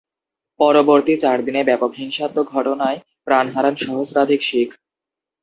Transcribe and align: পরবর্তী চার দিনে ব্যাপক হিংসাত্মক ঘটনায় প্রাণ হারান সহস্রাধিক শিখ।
পরবর্তী 0.59 1.13
চার 1.17 1.37
দিনে 1.45 1.61
ব্যাপক 1.63 1.91
হিংসাত্মক 1.95 2.45
ঘটনায় 2.51 2.97
প্রাণ 3.25 3.45
হারান 3.53 3.75
সহস্রাধিক 3.77 4.41
শিখ। 4.43 4.69